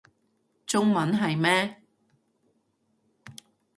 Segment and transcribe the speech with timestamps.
[0.65, 1.79] 中文係咩